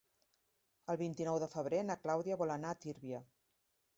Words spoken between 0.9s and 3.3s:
El vint-i-nou de febrer na Clàudia vol anar a Tírvia.